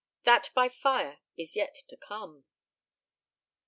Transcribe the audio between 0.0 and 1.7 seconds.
That by fire is